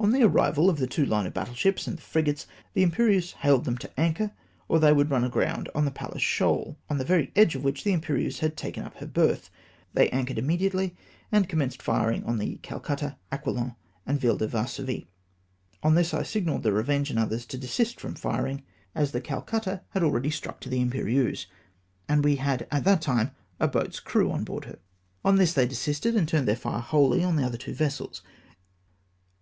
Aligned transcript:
On 0.00 0.12
the 0.12 0.22
arrival 0.22 0.70
of 0.70 0.78
the 0.78 0.86
two 0.86 1.04
line 1.04 1.26
of 1.26 1.34
battle 1.34 1.52
ships 1.54 1.86
and 1.86 1.98
the 1.98 2.00
frigates, 2.00 2.46
the 2.72 2.82
Imperieuse 2.82 3.32
hailed 3.32 3.66
them 3.66 3.76
to 3.76 4.00
anchor, 4.00 4.30
or 4.66 4.80
they 4.80 4.94
would 4.94 5.10
run 5.10 5.24
aground 5.24 5.68
on 5.74 5.84
the 5.84 5.90
Palles 5.90 6.22
Shoal, 6.22 6.78
on 6.88 6.96
the 6.96 7.04
very 7.04 7.30
edge 7.36 7.54
of 7.54 7.62
which 7.62 7.84
the 7.84 7.92
Imperieuse 7.92 8.38
had 8.38 8.56
taken 8.56 8.82
up 8.82 8.96
her 8.96 9.06
berth. 9.06 9.50
They 9.92 10.08
anchored 10.08 10.38
immediately 10.38 10.96
and 11.30 11.50
commenced 11.50 11.82
firing 11.82 12.24
on 12.24 12.38
the 12.38 12.56
Calcutta., 12.62 13.18
Aquilon, 13.30 13.76
and 14.06 14.18
Ville 14.18 14.38
de 14.38 14.48
Varsovie. 14.48 15.06
On 15.82 15.96
this 15.96 16.14
I 16.14 16.22
signalled 16.22 16.62
the 16.62 16.72
Revenge 16.72 17.10
and 17.10 17.18
others 17.18 17.44
to 17.44 17.58
desist 17.58 18.00
from 18.00 18.14
firing, 18.14 18.62
as 18.94 19.12
the 19.12 19.20
Calcutta 19.20 19.82
had 19.90 20.02
already 20.02 20.30
struck 20.30 20.60
to 20.60 20.70
the 20.70 20.80
Im 20.80 20.88
THE 20.88 20.98
AQUILON 20.98 21.18
AND 21.18 21.26
VILLE 21.26 21.26
DE 21.26 21.30
VARSOVIE 21.30 21.48
STRIKE. 21.58 22.00
389 22.00 22.08
perieuse, 22.08 22.08
and 22.08 22.24
we 22.24 22.36
had 22.36 22.66
at 22.70 22.84
that 22.84 23.02
time 23.02 23.30
a 23.60 23.68
boat's 23.68 24.00
crew 24.00 24.30
on 24.30 24.44
board 24.44 24.64
her. 24.64 24.78
On 25.22 25.36
this 25.36 25.52
thej 25.52 25.68
desisted, 25.68 26.16
and 26.16 26.26
turned 26.26 26.48
their 26.48 26.56
fire 26.56 26.80
whoUy 26.80 27.22
on 27.22 27.36
the 27.36 27.44
other 27.44 27.58
two 27.58 27.74
vessels. 27.74 28.22